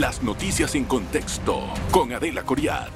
[0.00, 2.88] Las noticias en contexto con Adela Coriad.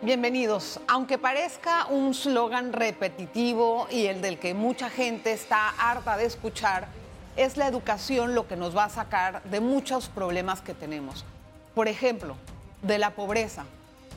[0.00, 0.80] Bienvenidos.
[0.88, 6.88] Aunque parezca un slogan repetitivo y el del que mucha gente está harta de escuchar,
[7.36, 11.26] es la educación lo que nos va a sacar de muchos problemas que tenemos.
[11.74, 12.36] Por ejemplo,
[12.80, 13.66] de la pobreza.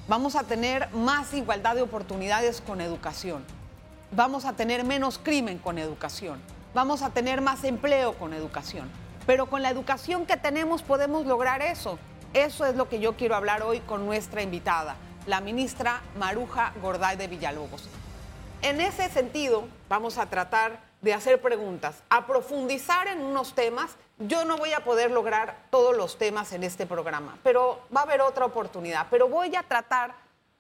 [0.08, 3.44] Vamos a tener más igualdad de oportunidades con educación.
[4.12, 6.40] Vamos a tener menos crimen con educación.
[6.74, 9.03] Vamos a tener más empleo con educación.
[9.26, 12.00] Pero con la educación que tenemos podemos lograr eso.
[12.34, 14.96] Eso es lo que yo quiero hablar hoy con nuestra invitada
[15.26, 17.88] la ministra Maruja Gorday de Villalobos.
[18.62, 23.96] En ese sentido, vamos a tratar de hacer preguntas, a profundizar en unos temas.
[24.20, 28.04] Yo no voy a poder lograr todos los temas en este programa, pero va a
[28.04, 29.08] haber otra oportunidad.
[29.10, 30.16] Pero voy a tratar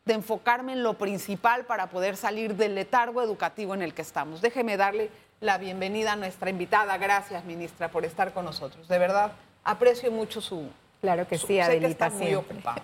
[0.06, 4.42] de enfocarme en lo principal para poder salir del letargo educativo en el que estamos.
[4.42, 5.10] Déjeme darle
[5.44, 6.98] la bienvenida a nuestra invitada.
[6.98, 8.88] Gracias, ministra, por estar con nosotros.
[8.88, 9.34] De verdad,
[9.66, 10.70] aprecio mucho su...
[11.02, 12.82] Claro que sí, Adelita, muy ocupada.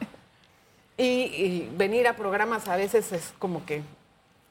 [0.97, 3.81] Y, venir a programas a veces es como que,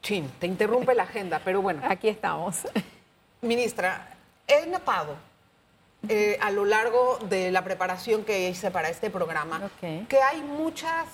[0.01, 1.83] chin, te interrumpe la agenda, pero bueno.
[1.87, 2.67] Aquí estamos.
[3.43, 4.15] Ministra,
[4.47, 5.15] he notado
[6.07, 11.05] eh, a lo largo de la preparación que hice para este programa que hay muchas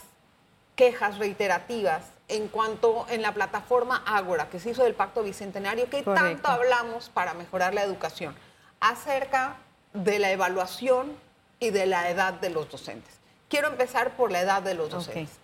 [0.77, 6.03] quejas reiterativas en cuanto en la plataforma Ágora, que se hizo del Pacto Bicentenario, que
[6.03, 8.35] tanto hablamos para mejorar la educación,
[8.79, 9.57] acerca
[9.93, 11.15] de la evaluación
[11.59, 13.15] y de la edad de los docentes
[13.49, 15.37] quiero empezar por la edad de los docentes.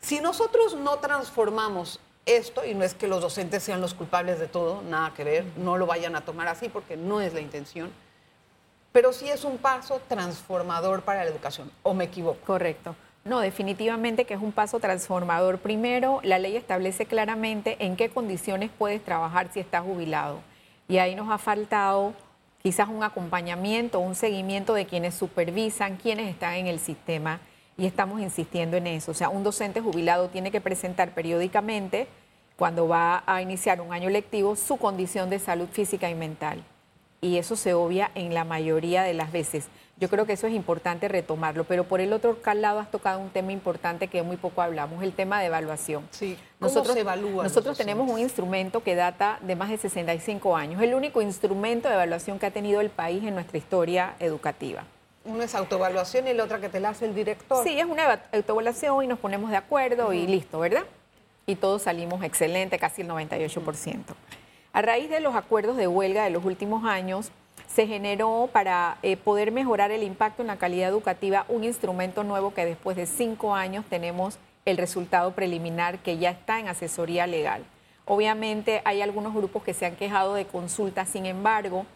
[0.00, 4.46] Si nosotros no transformamos esto, y no es que los docentes sean los culpables de
[4.46, 7.90] todo, nada que ver, no lo vayan a tomar así porque no es la intención,
[8.92, 12.38] pero sí es un paso transformador para la educación, ¿o me equivoco?
[12.44, 12.94] Correcto.
[13.26, 15.58] No, definitivamente que es un paso transformador.
[15.58, 20.38] Primero, la ley establece claramente en qué condiciones puedes trabajar si estás jubilado.
[20.88, 22.14] Y ahí nos ha faltado
[22.62, 27.40] quizás un acompañamiento, un seguimiento de quienes supervisan, quienes están en el sistema
[27.76, 29.10] y estamos insistiendo en eso.
[29.10, 32.06] O sea, un docente jubilado tiene que presentar periódicamente,
[32.56, 36.62] cuando va a iniciar un año lectivo, su condición de salud física y mental.
[37.20, 39.68] Y eso se obvia en la mayoría de las veces.
[39.98, 43.30] Yo creo que eso es importante retomarlo, pero por el otro lado has tocado un
[43.30, 46.06] tema importante que muy poco hablamos, el tema de evaluación.
[46.10, 47.44] Sí, ¿cómo nosotros, se evalúa?
[47.44, 51.94] Nosotros tenemos un instrumento que data de más de 65 años, el único instrumento de
[51.94, 54.84] evaluación que ha tenido el país en nuestra historia educativa.
[55.24, 57.64] Una es autoevaluación y la otra que te la hace el director.
[57.64, 60.84] Sí, es una autoevaluación y nos ponemos de acuerdo y listo, ¿verdad?
[61.46, 64.02] Y todos salimos excelente, casi el 98%.
[64.74, 67.32] A raíz de los acuerdos de huelga de los últimos años,
[67.66, 72.54] se generó para eh, poder mejorar el impacto en la calidad educativa un instrumento nuevo
[72.54, 77.64] que después de cinco años tenemos el resultado preliminar que ya está en asesoría legal.
[78.04, 81.86] Obviamente hay algunos grupos que se han quejado de consultas, sin embargo,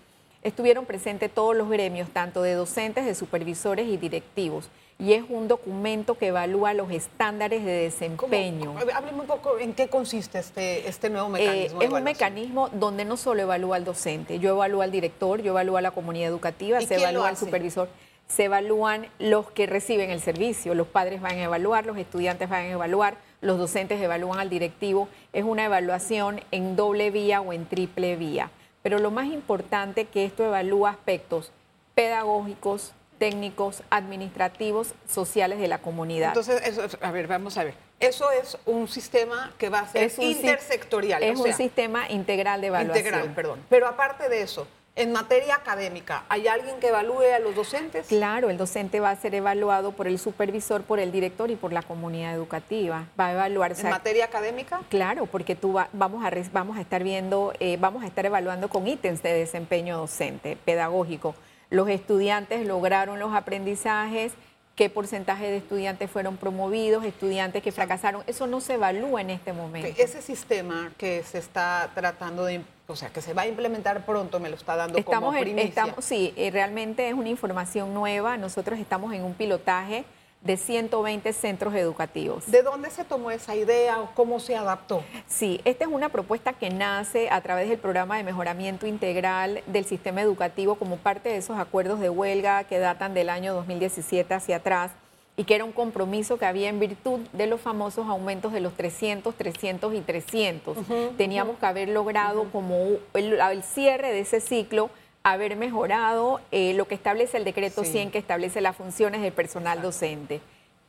[0.43, 4.71] estuvieron presentes todos los gremios, tanto de docentes, de supervisores y directivos
[5.01, 8.75] y es un documento que evalúa los estándares de desempeño.
[8.95, 11.83] Hábleme un poco en qué consiste este, este nuevo eh, mecanismo.
[11.83, 15.79] es un mecanismo donde no solo evalúa al docente, yo evalúo al director, yo evalúo
[15.79, 17.89] a la comunidad educativa, se evalúa al supervisor,
[18.29, 22.67] se evalúan los que reciben el servicio, los padres van a evaluar, los estudiantes van
[22.67, 27.65] a evaluar, los docentes evalúan al directivo, es una evaluación en doble vía o en
[27.65, 28.51] triple vía.
[28.83, 31.53] Pero lo más importante que esto evalúa aspectos
[31.95, 36.29] pedagógicos, técnicos, administrativos, sociales de la comunidad.
[36.29, 37.75] Entonces, eso, a ver, vamos a ver.
[38.01, 41.23] Eso es un sistema que va a ser intersectorial.
[41.23, 43.07] Es un sistema integral de evaluación.
[43.07, 43.61] Integral, perdón.
[43.69, 44.67] Pero aparte de eso,
[44.97, 48.07] en materia académica, ¿hay alguien que evalúe a los docentes?
[48.07, 51.75] Claro, el docente va a ser evaluado por el supervisor, por el director y por
[51.75, 53.05] la comunidad educativa.
[53.21, 53.83] Va a evaluarse.
[53.83, 54.81] ¿En materia académica?
[54.89, 58.89] Claro, porque tú vamos, a, vamos a estar viendo, eh, vamos a estar evaluando con
[58.89, 61.35] ítems de desempeño docente, pedagógico
[61.71, 64.33] los estudiantes lograron los aprendizajes,
[64.75, 68.23] qué porcentaje de estudiantes fueron promovidos, estudiantes que fracasaron.
[68.27, 69.89] Eso no se evalúa en este momento.
[69.97, 74.41] Ese sistema que se está tratando de, o sea, que se va a implementar pronto,
[74.41, 75.69] me lo está dando estamos como primicia.
[75.69, 78.37] estamos, sí, eh, realmente es una información nueva.
[78.37, 80.05] Nosotros estamos en un pilotaje
[80.43, 82.51] de 120 centros educativos.
[82.51, 85.05] ¿De dónde se tomó esa idea o cómo se adaptó?
[85.27, 89.85] Sí, esta es una propuesta que nace a través del programa de mejoramiento integral del
[89.85, 94.57] sistema educativo como parte de esos acuerdos de huelga que datan del año 2017 hacia
[94.57, 94.93] atrás
[95.37, 98.75] y que era un compromiso que había en virtud de los famosos aumentos de los
[98.75, 100.77] 300, 300 y 300.
[101.17, 102.77] Teníamos que haber logrado como
[103.15, 104.91] el cierre de ese ciclo
[105.23, 109.83] haber mejorado eh, lo que establece el decreto 100 que establece las funciones del personal
[109.83, 110.41] docente.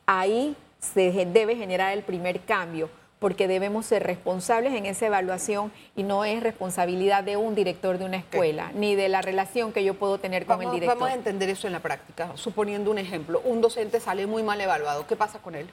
[0.06, 2.88] Ahí se debe generar el primer cambio,
[3.18, 8.04] porque debemos ser responsables en esa evaluación y no es responsabilidad de un director de
[8.04, 10.98] una escuela, ni de la relación que yo puedo tener con el director.
[10.98, 12.32] Vamos a entender eso en la práctica.
[12.34, 15.68] Suponiendo un ejemplo, un docente sale muy mal evaluado, ¿qué pasa con él?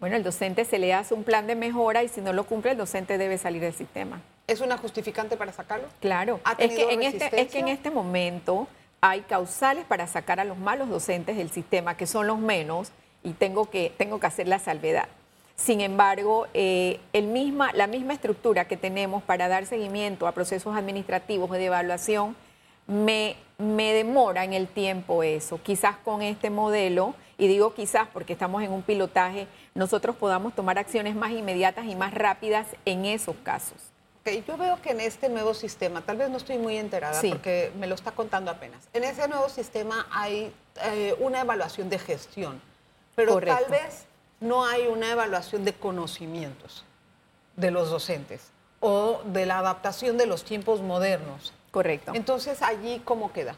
[0.00, 2.72] Bueno, el docente se le hace un plan de mejora y si no lo cumple,
[2.72, 4.20] el docente debe salir del sistema.
[4.50, 5.86] ¿Es una justificante para sacarlo?
[6.00, 6.40] Claro.
[6.58, 8.66] Es que, en este, es que en este momento
[9.00, 12.90] hay causales para sacar a los malos docentes del sistema, que son los menos,
[13.22, 15.06] y tengo que, tengo que hacer la salvedad.
[15.54, 20.76] Sin embargo, eh, el misma, la misma estructura que tenemos para dar seguimiento a procesos
[20.76, 22.34] administrativos de evaluación
[22.88, 25.62] me, me demora en el tiempo eso.
[25.62, 30.76] Quizás con este modelo, y digo quizás porque estamos en un pilotaje, nosotros podamos tomar
[30.76, 33.89] acciones más inmediatas y más rápidas en esos casos.
[34.22, 37.72] Okay, yo veo que en este nuevo sistema, tal vez no estoy muy enterada porque
[37.78, 40.52] me lo está contando apenas, en ese nuevo sistema hay
[40.84, 42.60] eh, una evaluación de gestión,
[43.14, 44.04] pero tal vez
[44.40, 46.84] no hay una evaluación de conocimientos
[47.56, 48.50] de los docentes
[48.80, 51.52] o de la adaptación de los tiempos modernos.
[51.70, 52.12] Correcto.
[52.14, 53.56] Entonces, allí, ¿cómo queda?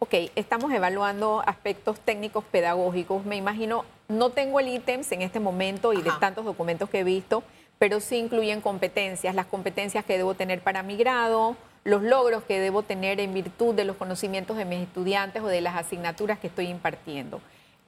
[0.00, 3.24] Ok, estamos evaluando aspectos técnicos pedagógicos.
[3.24, 7.04] Me imagino, no tengo el ítems en este momento y de tantos documentos que he
[7.04, 7.42] visto,
[7.78, 12.60] pero sí incluyen competencias, las competencias que debo tener para mi grado, los logros que
[12.60, 16.46] debo tener en virtud de los conocimientos de mis estudiantes o de las asignaturas que
[16.46, 17.40] estoy impartiendo.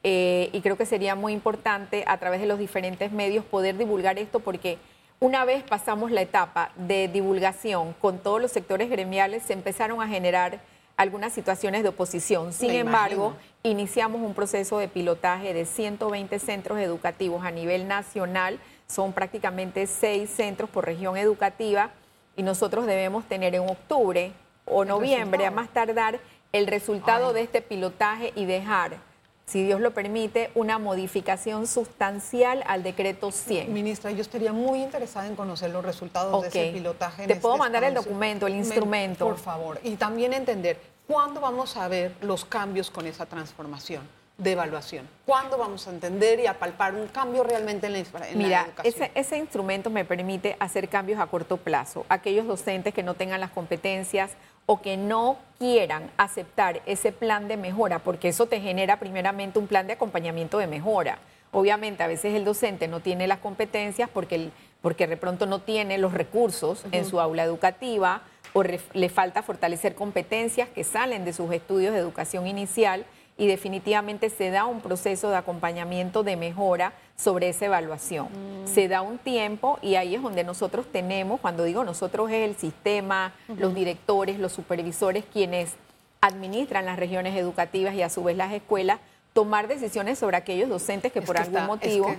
[0.03, 4.19] Eh, y creo que sería muy importante a través de los diferentes medios poder divulgar
[4.19, 4.79] esto porque
[5.19, 10.07] una vez pasamos la etapa de divulgación con todos los sectores gremiales, se empezaron a
[10.07, 10.61] generar
[10.97, 12.53] algunas situaciones de oposición.
[12.53, 18.59] Sin embargo, iniciamos un proceso de pilotaje de 120 centros educativos a nivel nacional.
[18.87, 21.91] Son prácticamente seis centros por región educativa
[22.37, 24.33] y nosotros debemos tener en octubre
[24.65, 26.21] o noviembre, a más tardar,
[26.53, 28.99] el resultado de este pilotaje y dejar
[29.47, 33.73] si Dios lo permite, una modificación sustancial al decreto 100.
[33.73, 37.29] Ministra, yo estaría muy interesada en conocer los resultados de ese pilotaje.
[37.29, 39.25] Te puedo este mandar el documento, el instrumento.
[39.25, 39.79] por favor.
[39.85, 44.03] Y también entender cuándo vamos a ver los cambios con esa transformación
[44.39, 45.09] de evaluación.
[45.25, 48.95] ¿Cuándo vamos a entender y a palpar un cambio realmente en la, en Mira, educación?
[48.95, 52.05] Ese, ese instrumento me permite hacer cambios a corto plazo.
[52.09, 54.33] Aquellos docentes que no tengan las competencias
[54.67, 59.69] o que no quieran aceptar ese plan de mejora, porque eso te genera primeramente un
[59.69, 61.19] plan de acompañamiento de mejora.
[61.53, 64.51] Obviamente, a veces el docente no tiene las competencias porque,
[64.83, 68.23] porque de pronto no tiene los recursos en su aula educativa
[68.53, 73.07] o le falta fortalecer competencias que salen de sus estudios de educación inicial
[73.39, 78.27] y definitivamente se da un proceso de acompañamiento de mejora sobre esa evaluación.
[78.27, 78.67] Mm.
[78.67, 82.57] Se da un tiempo y ahí es donde nosotros tenemos, cuando digo nosotros es el
[82.57, 85.75] sistema, los directores, los supervisores, quienes
[86.21, 89.01] administran las regiones educativas y a su vez las escuelas,
[89.33, 92.15] tomar decisiones sobre aquellos docentes que por algún motivo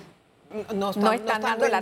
[0.74, 1.82] no están, dando la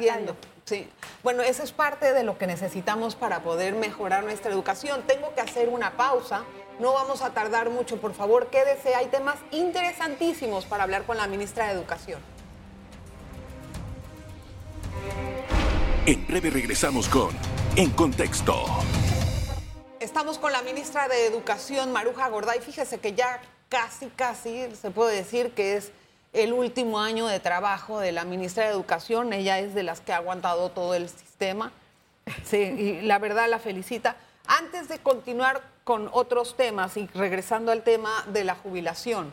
[0.66, 0.90] Sí.
[1.22, 5.04] Bueno, eso es parte de lo que necesitamos para poder mejorar nuestra educación.
[5.06, 6.44] Tengo que hacer una pausa.
[6.78, 8.96] No vamos a tardar mucho, por favor, quédese.
[8.96, 12.20] Hay temas interesantísimos para hablar con la ministra de Educación.
[16.06, 17.30] En breve regresamos con
[17.78, 18.66] En Contexto.
[20.02, 22.60] Estamos con la ministra de Educación, Maruja Gorday.
[22.60, 23.40] Fíjese que ya
[23.70, 25.92] casi, casi se puede decir que es
[26.34, 29.32] el último año de trabajo de la ministra de Educación.
[29.32, 31.72] Ella es de las que ha aguantado todo el sistema.
[32.44, 34.18] Sí, y la verdad la felicita.
[34.46, 39.32] Antes de continuar con otros temas y regresando al tema de la jubilación,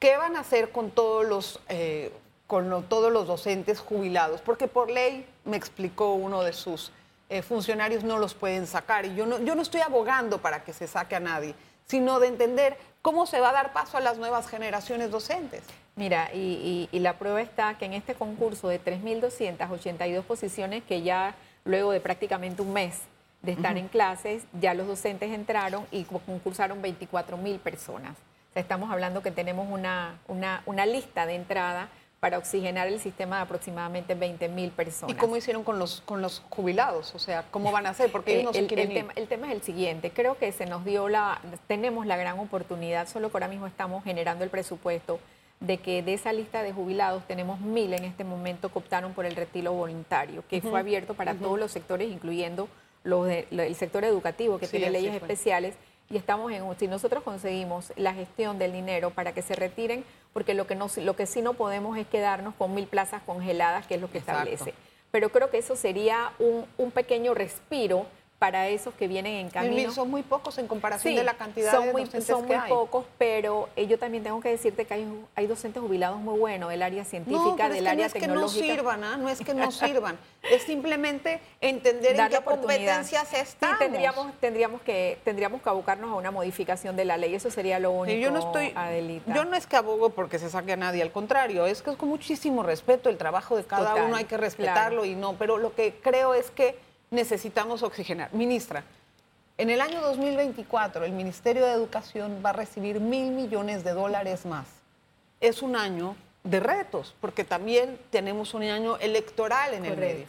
[0.00, 2.12] ¿qué van a hacer con todos los, eh,
[2.48, 4.40] con todos los docentes jubilados?
[4.40, 6.90] Porque por ley, me explicó uno de sus
[7.28, 9.04] eh, funcionarios, no los pueden sacar.
[9.04, 11.54] Y yo no, yo no estoy abogando para que se saque a nadie,
[11.86, 15.62] sino de entender cómo se va a dar paso a las nuevas generaciones docentes.
[15.94, 21.92] Mira, y, la prueba está que en este concurso de 3.282 posiciones, que ya luego
[21.92, 23.00] de prácticamente un mes
[23.46, 28.12] de estar en clases, ya los docentes entraron y concursaron 24.000 personas.
[28.50, 31.88] O sea, estamos hablando que tenemos una, una, lista de entrada
[32.20, 35.14] para oxigenar el sistema de aproximadamente 20 mil personas.
[35.14, 37.14] ¿Y cómo hicieron con los, con los jubilados?
[37.14, 38.10] O sea, ¿cómo van a hacer?
[38.10, 40.10] Porque ellos no se el, quieren Tema, el tema es el siguiente.
[40.10, 44.02] Creo que se nos dio la, tenemos la gran oportunidad, solo que ahora mismo estamos
[44.02, 45.20] generando el presupuesto
[45.60, 49.24] de que de esa lista de jubilados tenemos mil en este momento que optaron por
[49.24, 52.68] el retiro voluntario, que fue abierto para todos los sectores, incluyendo
[53.06, 55.74] los el sector educativo, que tiene leyes especiales.
[56.08, 60.54] Y estamos en si nosotros conseguimos la gestión del dinero para que se retiren, porque
[60.54, 63.96] lo que, no, lo que sí no podemos es quedarnos con mil plazas congeladas, que
[63.96, 64.74] es lo que establece.
[65.10, 68.06] Pero creo que eso sería un, un pequeño respiro
[68.38, 69.90] para esos que vienen en camino.
[69.92, 72.68] son muy pocos en comparación de la cantidad son de muy, docentes son que muy
[72.68, 76.68] pocos, pero eh, yo también tengo que decirte que hay, hay docentes jubilados muy buenos
[76.68, 78.34] del área científica, del área tecnológica.
[78.34, 79.16] No, es que no sirvan, ¿ah?
[79.16, 80.18] no es que no sirvan,
[80.50, 83.78] es simplemente entender en qué competencias estamos.
[83.78, 87.78] Sí, tendríamos, tendríamos, que, tendríamos que abocarnos a una modificación de la ley, eso sería
[87.78, 88.74] lo único, yo no estoy,
[89.34, 91.96] Yo no es que abogo porque se saque a nadie, al contrario, es que es
[91.96, 95.74] con muchísimo respeto el trabajo de cada uno, hay que respetarlo y no, pero lo
[95.74, 96.85] que creo es que
[97.16, 98.32] necesitamos oxigenar.
[98.32, 98.84] Ministra,
[99.58, 104.46] en el año 2024 el Ministerio de Educación va a recibir mil millones de dólares
[104.46, 104.66] más.
[105.40, 110.26] Es un año de retos, porque también tenemos un año electoral en el medio.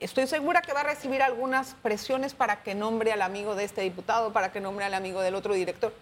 [0.00, 3.80] Estoy segura que va a recibir algunas presiones para que nombre al amigo de este
[3.82, 5.92] diputado, para que nombre al amigo del otro director.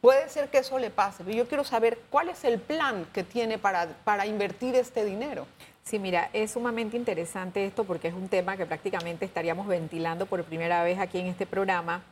[0.00, 3.24] Puede ser que eso le pase, pero yo quiero saber cuál es el plan que
[3.24, 5.46] tiene para, para invertir este dinero.
[5.88, 10.44] Sí, mira, es sumamente interesante esto porque es un tema que prácticamente estaríamos ventilando por
[10.44, 12.02] primera vez aquí en este programa.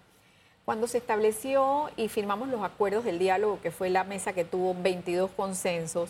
[0.65, 4.75] Cuando se estableció y firmamos los acuerdos del diálogo, que fue la mesa que tuvo
[4.75, 6.09] 22 consensos,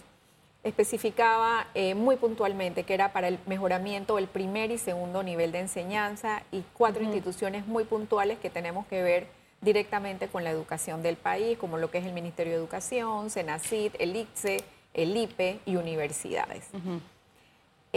[0.62, 5.58] especificaba eh, muy puntualmente que era para el mejoramiento del primer y segundo nivel de
[5.58, 9.26] enseñanza y cuatro instituciones muy puntuales que tenemos que ver
[9.60, 13.94] directamente con la educación del país, como lo que es el Ministerio de Educación, SENACID,
[13.98, 14.58] el ICSE,
[14.94, 16.70] el IPE y universidades.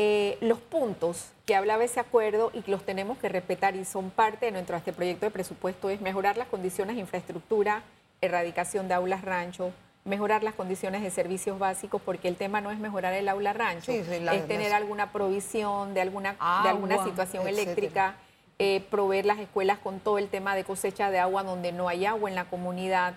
[0.02, 4.12] Eh, los puntos que hablaba ese acuerdo y que los tenemos que respetar y son
[4.12, 7.84] parte de nuestro este proyecto de presupuesto es mejorar las condiciones de infraestructura,
[8.22, 9.74] erradicación de aulas rancho,
[10.06, 13.92] mejorar las condiciones de servicios básicos, porque el tema no es mejorar el aula rancho,
[13.92, 18.16] es tener alguna provisión de alguna, de alguna situación eléctrica,
[18.58, 22.06] eh, proveer las escuelas con todo el tema de cosecha de agua donde no hay
[22.06, 23.16] agua en la comunidad,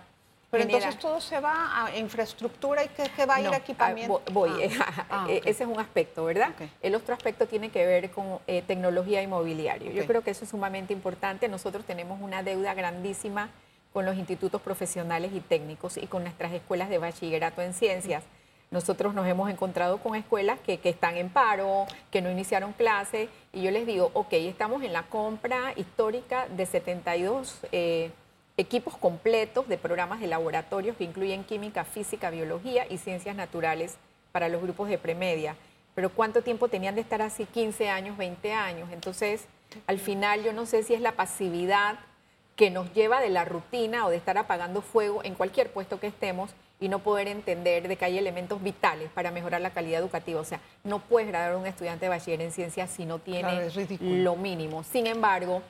[0.53, 4.21] pero entonces todo se va a infraestructura y que, va a ir a equipamiento.
[4.33, 6.53] voy, ah, ah, eh, ese es un aspecto, ¿verdad?
[6.83, 9.91] El otro aspecto tiene que ver con eh, tecnología inmobiliaria.
[9.91, 11.49] Yo creo que eso es sumamente importante.
[11.49, 13.49] Nosotros tenemos una deuda grandísima
[13.95, 18.23] con los institutos profesionales y técnicos y con nuestras escuelas de bachillerato en ciencias.
[18.71, 23.63] Nosotros nos hemos encontrado con escuelas que, están en paro, que no iniciaron clase, y
[23.63, 28.11] yo les digo, ok, estamos en la compra histórica de 72 eh,
[28.57, 33.97] equipos completos de programas de laboratorios que incluyen química, física, biología y ciencias naturales
[34.31, 35.57] para los grupos de premedia.
[35.95, 37.45] Pero ¿cuánto tiempo tenían de estar así?
[37.47, 38.91] 15 años, 20 años.
[38.93, 39.47] Entonces,
[39.87, 41.99] al final yo no sé si es la pasividad
[42.57, 46.07] que nos lleva de la rutina o de estar apagando fuego en cualquier puesto que
[46.07, 50.41] estemos y no poder entender de que hay elementos vitales para mejorar la calidad educativa.
[50.41, 53.71] O sea, no puedes graduar a un estudiante de bachiller en ciencias si no tiene
[54.01, 54.83] lo mínimo.
[54.83, 55.63] Sin embargo,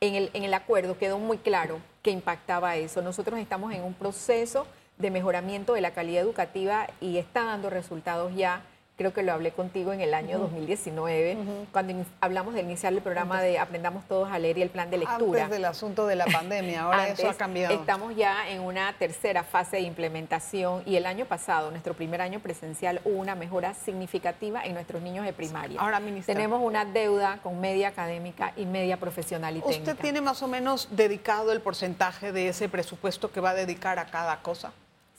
[0.00, 3.02] en el, en el acuerdo quedó muy claro que impactaba eso.
[3.02, 4.66] Nosotros estamos en un proceso
[4.96, 8.62] de mejoramiento de la calidad educativa y está dando resultados ya
[9.00, 11.38] creo que lo hablé contigo en el año 2019,
[11.72, 14.98] cuando hablamos de iniciar el programa de Aprendamos Todos a Leer y el plan de
[14.98, 15.44] lectura.
[15.44, 17.74] Antes del asunto de la pandemia, ahora eso ha cambiado.
[17.74, 22.40] Estamos ya en una tercera fase de implementación y el año pasado, nuestro primer año
[22.40, 25.80] presencial, hubo una mejora significativa en nuestros niños de primaria.
[25.80, 26.34] Ahora, ministra.
[26.34, 29.92] Tenemos una deuda con media académica y media profesional y técnica.
[29.92, 33.98] ¿Usted tiene más o menos dedicado el porcentaje de ese presupuesto que va a dedicar
[33.98, 34.74] a cada cosa?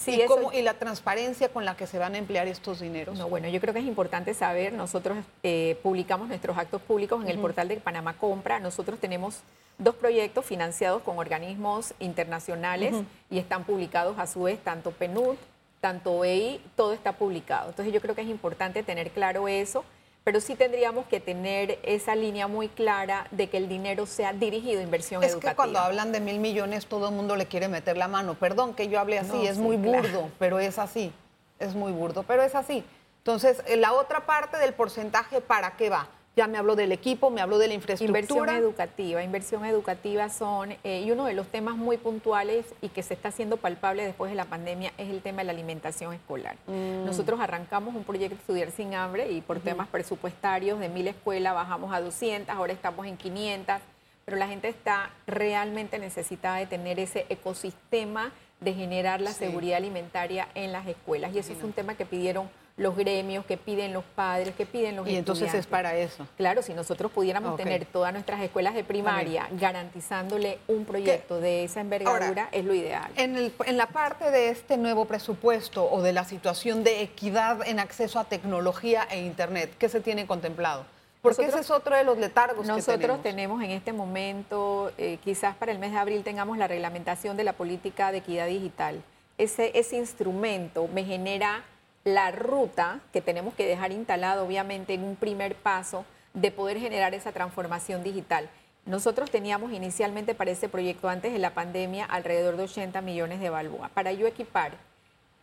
[0.08, 3.18] ¿Y, ¿Y, la transparencia con la que se van a emplear estos dineros?
[3.18, 7.30] No, bueno, yo creo que es importante saber, nosotros eh, publicamos nuestros actos públicos en
[7.30, 9.42] el portal de Panamá Compra, nosotros tenemos
[9.78, 12.96] dos proyectos financiados con organismos internacionales
[13.30, 15.36] y están publicados a su vez tanto PNUD,
[15.80, 17.70] tanto EI, todo está publicado.
[17.70, 19.84] Entonces yo creo que es importante tener claro eso
[20.24, 24.80] pero sí tendríamos que tener esa línea muy clara de que el dinero sea dirigido
[24.80, 25.52] a inversión educativa.
[25.52, 28.36] Es que cuando hablan de mil millones todo el mundo le quiere meter la mano.
[28.36, 31.12] Perdón que yo hable así, es muy burdo, pero es así.
[31.60, 32.84] Es muy burdo, pero es así.
[33.20, 36.08] Entonces, la otra parte del porcentaje, ¿para qué va?
[36.36, 38.20] Ya me habló del equipo, me habló de la infraestructura.
[38.22, 43.04] Inversión educativa, inversión educativa son, eh, y uno de los temas muy puntuales y que
[43.04, 46.56] se está haciendo palpable después de la pandemia es el tema de la alimentación escolar.
[46.68, 47.06] Mm.
[47.06, 51.94] Nosotros arrancamos un proyecto Estudiar sin Hambre y por temas presupuestarios de mil escuelas bajamos
[51.94, 53.82] a 200, ahora estamos en 500,
[54.24, 60.48] pero la gente está realmente necesitada de tener ese ecosistema de generar la seguridad alimentaria
[60.54, 61.34] en las escuelas.
[61.34, 64.96] Y eso es un tema que pidieron los gremios, que piden los padres, que piden
[64.96, 66.28] los y entonces es para eso.
[66.38, 71.82] Claro, si nosotros pudiéramos tener todas nuestras escuelas de primaria garantizándole un proyecto de esa
[71.82, 73.12] envergadura, es lo ideal.
[73.16, 77.68] En, el, en la parte de este nuevo presupuesto o de la situación de equidad
[77.68, 80.86] en acceso a tecnología e Internet, ¿qué se tiene contemplado?
[81.22, 83.22] Porque ese es otro de los letargos nosotros que tenemos.
[83.22, 87.44] tenemos en este momento, eh, quizás para el mes de abril tengamos la reglamentación de
[87.44, 89.04] la política de equidad digital.
[89.38, 91.64] Ese, ese instrumento me genera
[92.04, 97.14] la ruta que tenemos que dejar instalada, obviamente, en un primer paso de poder generar
[97.14, 98.50] esa transformación digital.
[98.86, 103.50] Nosotros teníamos inicialmente para ese proyecto antes de la pandemia alrededor de 80 millones de
[103.50, 103.90] balboa.
[103.90, 104.72] Para yo equipar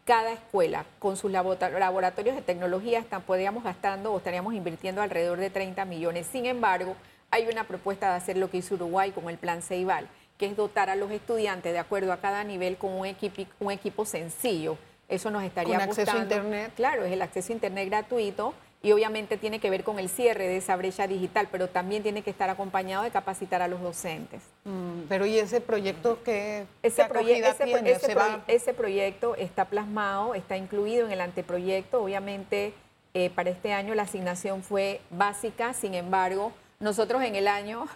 [0.05, 5.85] cada escuela con sus laboratorios de tecnología podríamos gastando o estaríamos invirtiendo alrededor de 30
[5.85, 6.27] millones.
[6.27, 6.97] Sin embargo,
[7.31, 10.57] hay una propuesta de hacer lo que hizo Uruguay con el plan Ceibal, que es
[10.57, 14.79] dotar a los estudiantes de acuerdo a cada nivel con un equipo sencillo.
[15.09, 16.73] Eso nos estaría ¿Con acceso a Internet?
[16.77, 20.47] Claro, es el acceso a Internet gratuito y obviamente tiene que ver con el cierre
[20.47, 24.43] de esa brecha digital, pero también tiene que estar acompañado de capacitar a los docentes.
[24.65, 31.13] Mm, pero ¿y ese proyecto qué, ese, ese, ese, proyecto está plasmado, está incluido en
[31.13, 32.03] el anteproyecto.
[32.03, 32.73] Obviamente
[33.15, 37.87] eh, para este año la asignación fue básica, sin embargo, nosotros en el año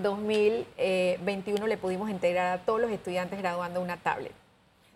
[0.00, 4.32] 2021 le pudimos integrar a todos los estudiantes graduando una tablet.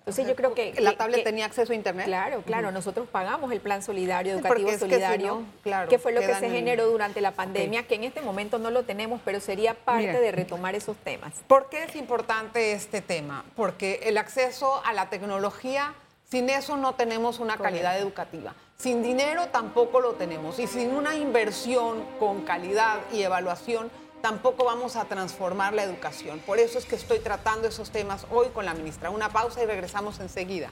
[0.00, 0.74] Entonces yo creo que...
[0.80, 2.06] ¿La tablet tenía acceso a Internet?
[2.06, 2.72] Claro, claro.
[2.72, 5.44] Nosotros pagamos el plan solidario, educativo solidario,
[5.88, 8.84] que, fue lo que se generó durante la pandemia, que en este momento no lo
[8.84, 11.34] tenemos, pero sería parte de retomar esos temas.
[11.46, 13.44] ¿Por qué es importante este tema?
[13.54, 15.94] Porque el acceso a la tecnología,
[16.30, 18.54] sin eso no tenemos una calidad educativa.
[18.78, 20.58] Sin dinero tampoco lo tenemos.
[20.58, 26.40] Y sin una inversión con calidad y evaluación tampoco vamos a transformar la educación.
[26.40, 29.10] Por eso es que estoy tratando esos temas hoy con la ministra.
[29.10, 30.70] Una pausa y regresamos enseguida.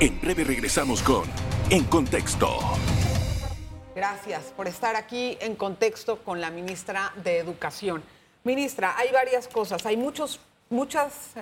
[0.00, 1.24] En breve regresamos con
[1.70, 2.58] En Contexto.
[3.94, 8.04] Gracias por estar aquí en contexto con la ministra de Educación.
[8.44, 9.84] Ministra, hay varias cosas.
[9.86, 10.38] Hay muchos,
[10.70, 11.32] muchas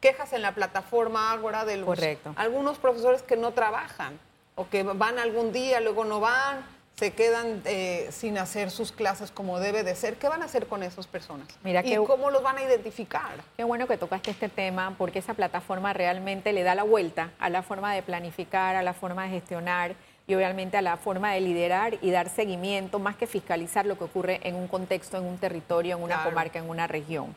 [0.00, 1.98] quejas en la plataforma Ágora de los
[2.36, 4.18] algunos profesores que no trabajan
[4.56, 9.30] o que van algún día, luego no van se quedan eh, sin hacer sus clases
[9.30, 10.16] como debe de ser.
[10.16, 11.48] ¿Qué van a hacer con esas personas?
[11.64, 13.42] Mira, ¿Y cómo los van a identificar?
[13.56, 17.48] Qué bueno que tocaste este tema porque esa plataforma realmente le da la vuelta a
[17.48, 19.94] la forma de planificar, a la forma de gestionar
[20.26, 24.04] y obviamente a la forma de liderar y dar seguimiento, más que fiscalizar lo que
[24.04, 27.34] ocurre en un contexto, en un territorio, en una comarca, en una región.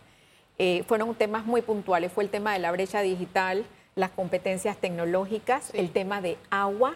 [0.57, 5.71] Eh, fueron temas muy puntuales, fue el tema de la brecha digital, las competencias tecnológicas,
[5.73, 6.95] el tema de agua,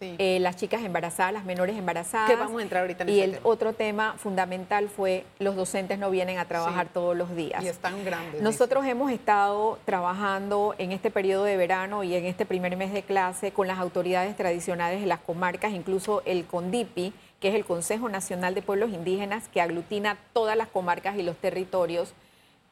[0.00, 2.30] eh, las chicas embarazadas, las menores embarazadas.
[2.30, 6.10] Que vamos a entrar ahorita en Y el otro tema fundamental fue los docentes no
[6.10, 7.62] vienen a trabajar todos los días.
[7.64, 8.40] Y están grandes.
[8.42, 13.02] Nosotros hemos estado trabajando en este periodo de verano y en este primer mes de
[13.02, 18.08] clase con las autoridades tradicionales de las comarcas, incluso el CONDIPI, que es el Consejo
[18.08, 22.14] Nacional de Pueblos Indígenas, que aglutina todas las comarcas y los territorios.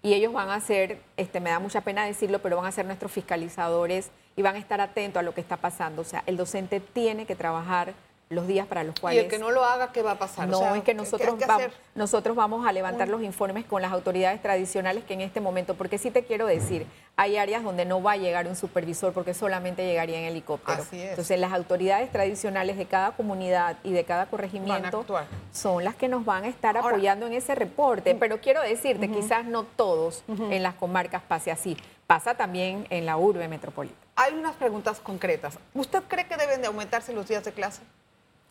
[0.03, 2.87] Y ellos van a ser, este, me da mucha pena decirlo, pero van a ser
[2.87, 6.03] nuestros fiscalizadores y van a estar atentos a lo que está pasando.
[6.03, 7.95] O sea, el docente tiene que trabajar
[8.29, 9.23] los días para los cuales...
[9.23, 10.49] Y el que no lo haga, ¿qué va a pasar?
[10.49, 15.05] No, es que nosotros, vamos, nosotros vamos a levantar los informes con las autoridades tradicionales
[15.05, 18.17] que en este momento, porque sí te quiero decir, hay áreas donde no va a
[18.17, 20.83] llegar un supervisor porque solamente llegaría en helicóptero.
[20.83, 21.11] Así es.
[21.11, 25.07] Entonces, las autoridades tradicionales de cada comunidad y de cada corregimiento
[25.53, 28.17] son las que nos van a estar apoyando en ese reporte.
[28.17, 31.77] Pero quiero decirte, quizás no todos en las comarcas pase así.
[32.09, 34.06] Pasa también en la urbe metropolitana.
[34.17, 35.59] Hay unas preguntas concretas.
[35.75, 37.83] ¿Usted cree que deben de aumentarse los días de clase?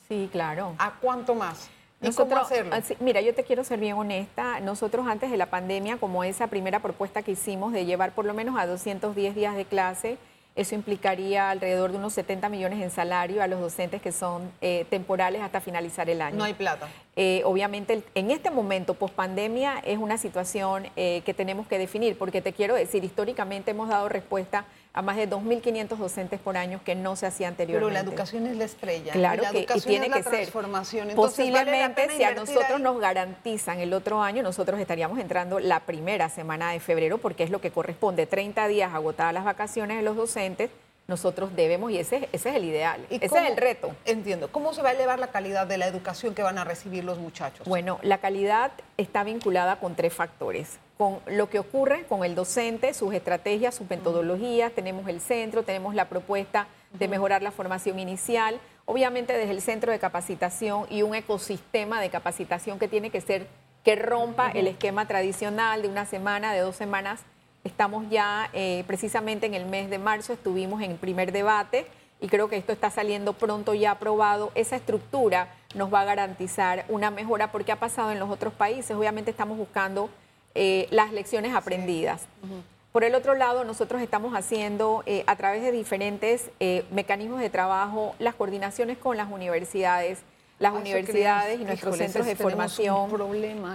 [0.08, 0.76] Sí, claro.
[0.78, 1.70] ¿A cuánto más?
[2.02, 2.76] ¿Y cómo hacerlo?
[3.00, 4.60] Mira, yo te quiero ser bien honesta.
[4.60, 8.36] Nosotros antes de la pandemia, como esa primera propuesta que hicimos de llevar por lo
[8.36, 10.20] menos a 210 días de clase,
[10.56, 14.86] eso implicaría alrededor de unos 70 millones en salario a los docentes que son eh,
[14.90, 16.38] temporales hasta finalizar el año.
[16.38, 16.88] No hay plata.
[17.16, 22.18] Eh, obviamente, en este momento, post pandemia, es una situación eh, que tenemos que definir,
[22.18, 26.80] porque te quiero decir, históricamente hemos dado respuesta a más de 2.500 docentes por año
[26.84, 27.86] que no se hacía anteriormente.
[27.86, 29.12] Pero la educación es la estrella.
[29.12, 31.08] Claro la que educación tiene es la que transformación.
[31.08, 31.16] ser.
[31.18, 36.72] Posiblemente, si a nosotros nos garantizan el otro año, nosotros estaríamos entrando la primera semana
[36.72, 40.72] de febrero, porque es lo que corresponde, 30 días agotadas las vacaciones de los docentes
[41.08, 43.96] nosotros debemos, y ese, ese es el ideal, ese es el reto.
[44.06, 44.52] Entiendo.
[44.52, 47.20] ¿Cómo se va a elevar la calidad de la educación que van a recibir los
[47.20, 47.68] muchachos?
[47.68, 50.80] Bueno, la calidad está vinculada con tres factores.
[50.98, 55.94] Con lo que ocurre con el docente, sus estrategias, sus metodologías, tenemos el centro, tenemos
[55.94, 61.14] la propuesta de mejorar la formación inicial, obviamente desde el centro de capacitación y un
[61.16, 63.48] ecosistema de capacitación que tiene que ser
[63.84, 67.26] que rompa el esquema tradicional de una semana, de dos semanas
[67.66, 71.88] Estamos ya eh, precisamente en el mes de marzo, estuvimos en el primer debate
[72.22, 74.52] y creo que esto está saliendo pronto ya aprobado.
[74.54, 78.96] Esa estructura nos va a garantizar una mejora porque ha pasado en los otros países.
[78.96, 80.12] Obviamente estamos buscando
[80.56, 82.28] eh, las lecciones aprendidas.
[82.92, 86.50] Por el otro lado, nosotros estamos haciendo eh, a través de diferentes
[86.92, 90.20] mecanismos de trabajo las coordinaciones con las universidades,
[90.60, 93.12] las universidades y nuestros centros de formación.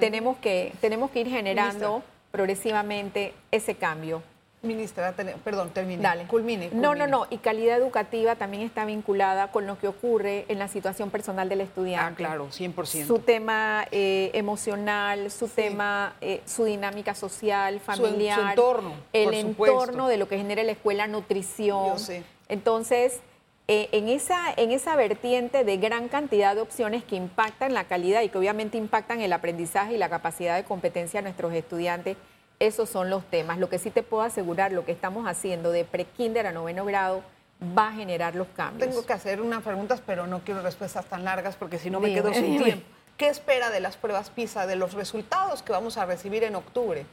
[0.00, 4.22] Tenemos que, tenemos que ir generando progresivamente ese cambio.
[4.62, 6.02] Ministra, perdón, termine.
[6.02, 6.26] Dale.
[6.26, 7.26] Culmine, No, no, no.
[7.30, 11.62] Y calidad educativa también está vinculada con lo que ocurre en la situación personal del
[11.62, 12.12] estudiante.
[12.12, 13.06] Ah, claro, 100%.
[13.06, 18.38] Su tema eh, emocional, su tema, eh, su dinámica social, familiar.
[18.38, 18.92] Su, entorno.
[19.14, 21.94] El entorno de lo que genera la escuela, nutrición.
[21.94, 22.22] Yo sé.
[22.48, 23.20] Entonces,
[23.72, 28.20] eh, en, esa, en esa vertiente de gran cantidad de opciones que impactan la calidad
[28.22, 32.16] y que obviamente impactan el aprendizaje y la capacidad de competencia de nuestros estudiantes,
[32.60, 33.58] esos son los temas.
[33.58, 37.22] Lo que sí te puedo asegurar, lo que estamos haciendo de pre-kinder a noveno grado
[37.76, 38.88] va a generar los cambios.
[38.88, 42.12] Tengo que hacer unas preguntas, pero no quiero respuestas tan largas porque si no me
[42.12, 42.86] quedo sin tiempo.
[43.16, 47.04] ¿Qué espera de las pruebas PISA, de los resultados que vamos a recibir en octubre?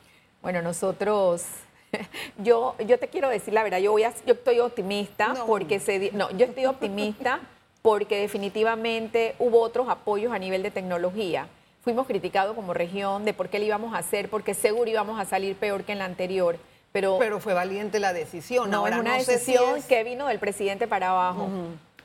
[0.41, 1.45] Bueno, nosotros
[2.37, 6.11] yo, yo te quiero decir la verdad, yo, voy a, yo estoy optimista porque se,
[6.13, 7.39] no, yo estoy optimista
[7.81, 11.47] porque definitivamente hubo otros apoyos a nivel de tecnología
[11.87, 15.23] fuimos criticados como región de por qué le íbamos a hacer, porque seguro íbamos a
[15.23, 16.57] salir peor que en la anterior.
[16.91, 18.69] Pero, pero fue valiente la decisión.
[18.69, 21.47] No, es una decisión que vino del presidente para abajo.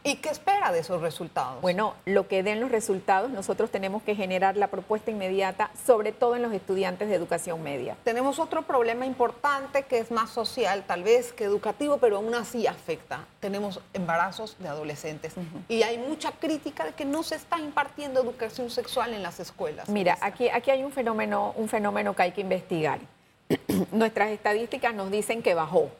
[0.04, 1.60] ¿Y qué espera de esos resultados?
[1.62, 6.34] Bueno, lo que den los resultados, nosotros tenemos que generar la propuesta inmediata, sobre todo
[6.34, 7.96] en los estudiantes de educación media.
[8.02, 12.66] Tenemos otro problema importante que es más social, tal vez, que educativo, pero aún así
[12.66, 13.26] afecta.
[13.38, 15.34] Tenemos embarazos de adolescentes
[15.68, 19.88] y hay mucha crítica de que no se está impartiendo educación sexual en las escuelas.
[19.88, 22.98] Mira, aquí, aquí hay un fenómeno, un fenómeno que hay que investigar.
[23.92, 25.90] Nuestras estadísticas nos dicen que bajó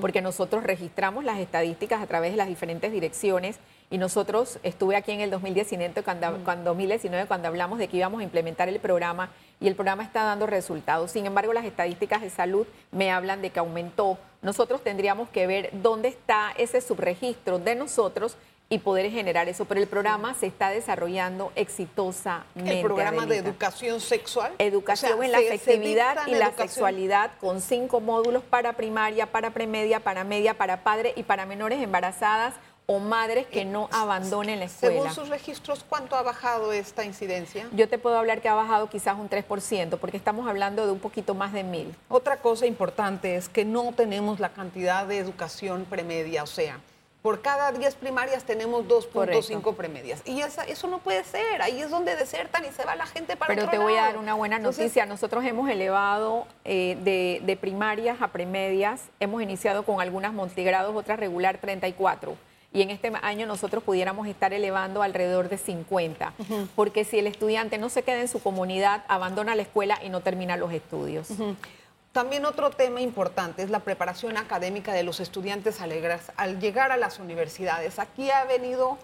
[0.00, 3.58] porque nosotros registramos las estadísticas a través de las diferentes direcciones
[3.90, 8.20] y nosotros estuve aquí en el 2019 cuando, cuando, 2019 cuando hablamos de que íbamos
[8.20, 11.10] a implementar el programa y el programa está dando resultados.
[11.10, 14.18] Sin embargo, las estadísticas de salud me hablan de que aumentó.
[14.42, 18.36] Nosotros tendríamos que ver dónde está ese subregistro de nosotros
[18.68, 19.64] y poder generar eso.
[19.64, 22.78] Pero el programa se está desarrollando exitosamente.
[22.78, 24.52] ¿El programa de educación sexual?
[24.58, 30.24] Educación en la afectividad y la sexualidad con cinco módulos para primaria, para premedia, para
[30.24, 32.54] media, para padre y para menores embarazadas
[32.86, 34.94] o madres que no abandonen la escuela.
[34.94, 37.66] Según sus registros, ¿cuánto ha bajado esta incidencia?
[37.72, 40.98] Yo te puedo hablar que ha bajado quizás un 3%, porque estamos hablando de un
[40.98, 41.94] poquito más de mil.
[42.08, 46.78] Otra cosa importante es que no tenemos la cantidad de educación premedia, o sea,
[47.24, 50.20] por cada 10 primarias tenemos 2.5 premedias.
[50.26, 51.62] Y eso no puede ser.
[51.62, 54.18] Ahí es donde desertan y se va la gente para Pero te voy a dar
[54.18, 55.06] una buena noticia.
[55.06, 59.04] Nosotros hemos elevado eh, de, primarias a premedias.
[59.20, 62.36] Hemos iniciado con algunas multigrados, otras regular 34
[62.74, 66.34] y en este año nosotros pudiéramos estar elevando alrededor de 50,
[66.74, 70.20] porque si el estudiante no se queda en su comunidad, abandona la escuela y no
[70.20, 71.28] termina los estudios.
[72.14, 76.96] También otro tema importante es la preparación académica de los estudiantes alegres al llegar a
[76.96, 77.98] las universidades.
[77.98, 78.98] Aquí ha venido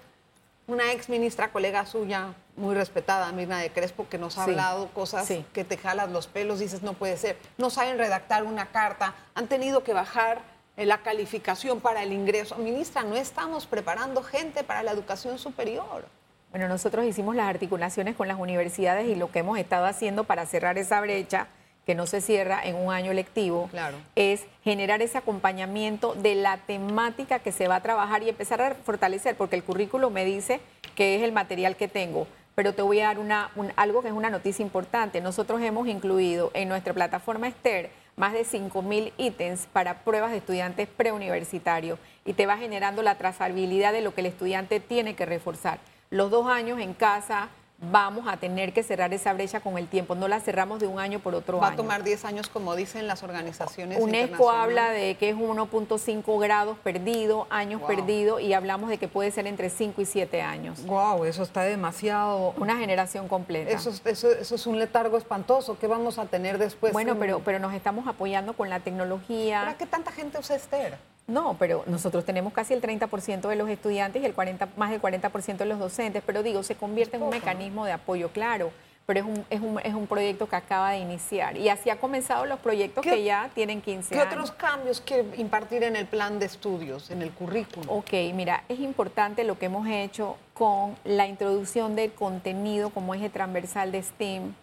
[0.69, 5.29] una ex ministra, colega suya, muy respetada, Mirna de Crespo, que nos ha hablado cosas
[5.53, 7.37] que te jalas los pelos, dices, no puede ser.
[7.59, 10.43] No saben redactar una carta, han tenido que bajar
[10.77, 12.59] la calificación para el ingreso.
[12.59, 16.05] Ministra, no estamos preparando gente para la educación superior.
[16.53, 20.47] Bueno, nosotros hicimos las articulaciones con las universidades y lo que hemos estado haciendo para
[20.47, 21.49] cerrar esa brecha
[21.91, 23.69] que no se cierra en un año lectivo,
[24.15, 28.77] es generar ese acompañamiento de la temática que se va a trabajar y empezar a
[28.77, 30.61] fortalecer, porque el currículo me dice
[30.95, 32.29] que es el material que tengo.
[32.55, 35.21] Pero te voy a dar una, algo que es una noticia importante.
[35.21, 40.87] Nosotros hemos incluido en nuestra plataforma Esther más de 5.000 ítems para pruebas de estudiantes
[40.87, 45.81] preuniversitarios y te va generando la trazabilidad de lo que el estudiante tiene que reforzar.
[46.11, 47.49] Los dos años en casa,
[47.81, 50.15] vamos a tener que cerrar esa brecha con el tiempo.
[50.15, 51.67] No la cerramos de un año por otro año.
[51.67, 53.99] Va a tomar 10 años, como dicen las organizaciones.
[54.01, 59.31] UNESCO habla de que es 1.5 grados perdido, años perdidos, y hablamos de que puede
[59.31, 60.85] ser entre 5 y 7 años.
[60.85, 61.25] ¡Wow!
[61.25, 62.55] Eso está demasiado.
[62.59, 63.71] Una generación completa.
[63.71, 65.79] Eso, eso, es un letargo espantoso.
[65.79, 66.93] ¿Qué vamos a tener después?
[66.93, 69.61] Bueno, pero, pero nos estamos apoyando con la tecnología.
[69.61, 70.99] ¿Para qué tanta gente usa Esther?
[71.31, 75.01] No, pero nosotros tenemos casi el 30% de los estudiantes y el 40, más del
[75.01, 78.73] 40% de los docentes, pero digo, se convierte en un mecanismo de apoyo, claro,
[79.07, 81.57] pero es un, es, un, es un proyecto que acaba de iniciar.
[81.57, 84.27] Y así ha comenzado los proyectos que ya tienen 15 años.
[84.27, 87.89] ¿Qué otros cambios quiere impartir en el plan de estudios, en el currículum?
[87.89, 93.31] Ok, mira, es importante lo que hemos hecho con la introducción del contenido como eje
[93.31, 94.55] transversal de STEAM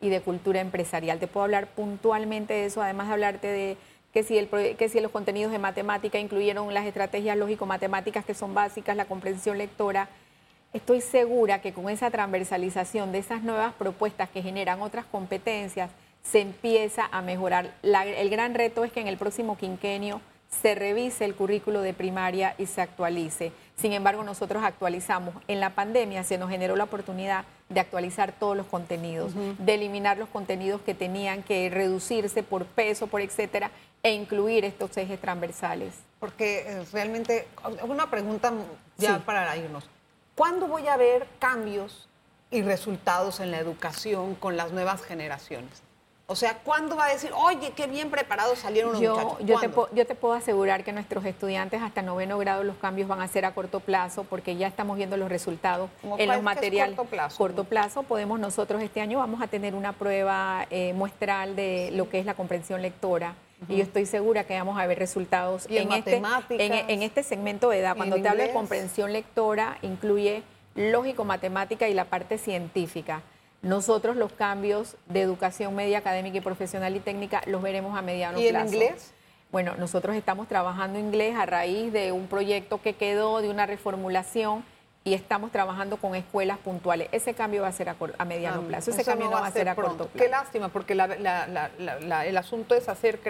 [0.00, 1.18] y de cultura empresarial.
[1.18, 3.76] Te puedo hablar puntualmente de eso, además de hablarte de
[4.12, 8.54] que si, el, que si los contenidos de matemática incluyeron las estrategias lógico-matemáticas que son
[8.54, 10.08] básicas, la comprensión lectora.
[10.72, 15.90] Estoy segura que con esa transversalización de esas nuevas propuestas que generan otras competencias,
[16.22, 17.72] se empieza a mejorar.
[17.82, 20.20] el gran reto es que en el próximo quinquenio
[20.50, 23.52] se revise el currículo de primaria y se actualice.
[23.76, 25.34] Sin embargo, nosotros actualizamos.
[25.48, 30.18] En la pandemia se nos generó la oportunidad de actualizar todos los contenidos, de eliminar
[30.18, 33.70] los contenidos que tenían que reducirse por peso, por etcétera,
[34.02, 35.94] e incluir estos ejes transversales.
[36.18, 37.48] Porque eh, realmente,
[37.82, 38.52] una pregunta
[38.96, 39.88] ya para irnos.
[40.34, 42.08] ¿Cuándo voy a ver cambios
[42.50, 45.82] y resultados en la educación con las nuevas generaciones?
[46.30, 49.38] O sea, ¿cuándo va a decir, oye, qué bien preparados salieron los muchachos?
[49.40, 53.20] Yo te, yo te, puedo asegurar que nuestros estudiantes hasta noveno grado los cambios van
[53.20, 56.94] a ser a corto plazo porque ya estamos viendo los resultados en los materiales.
[56.94, 57.36] corto plazo?
[57.36, 62.08] Corto plazo, podemos nosotros este año vamos a tener una prueba eh, muestral de lo
[62.08, 63.34] que es la comprensión lectora.
[63.68, 67.80] Y yo estoy segura que vamos a ver resultados en, este, en, este segmento de
[67.80, 67.96] edad.
[67.96, 70.42] Cuando te hablo de comprensión lectora, incluye
[70.74, 73.22] lógico, matemática y la parte científica.
[73.62, 78.38] Nosotros los cambios de educación media, académica y profesional y técnica los veremos a mediano
[78.38, 78.46] plazo.
[78.46, 79.12] ¿Y en inglés?
[79.52, 84.64] Bueno, nosotros estamos trabajando inglés a raíz de un proyecto que quedó, de una reformulación
[85.02, 87.08] y estamos trabajando con escuelas puntuales.
[87.12, 89.68] Ese cambio va a ser a, mediano ah, plazo, ese cambio no va a ser
[89.68, 90.10] a corto plazo.
[90.14, 93.20] Qué lástima, porque el asunto es hacer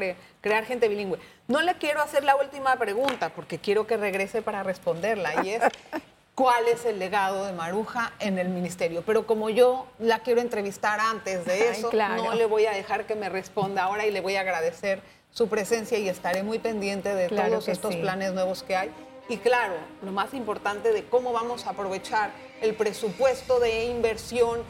[0.40, 1.18] crear gente bilingüe.
[1.46, 5.62] No le quiero hacer la última pregunta, porque quiero que regrese para responderla, y es,
[6.34, 9.02] ¿cuál es el legado de Maruja en el ministerio?
[9.06, 13.14] Pero como yo la quiero entrevistar antes de eso, no le voy a dejar que
[13.14, 17.28] me responda ahora y le voy a agradecer su presencia y estaré muy pendiente de
[17.28, 18.90] todos estos planes nuevos que hay
[19.30, 24.60] y claro, lo más importante de cómo vamos a aprovechar el presupuesto de inversión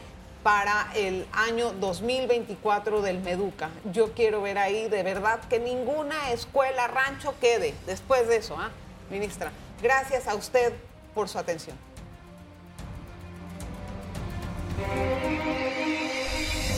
[0.43, 3.71] para el año 2024 del Meduca.
[3.91, 8.69] Yo quiero ver ahí de verdad que ninguna escuela rancho quede después de eso, ¿ah?
[9.09, 9.51] ministra.
[9.81, 10.73] Gracias a usted
[11.15, 11.75] por su atención.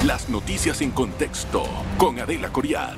[0.06, 1.65] Las noticias en contexto
[1.98, 2.98] con Adela Coriad.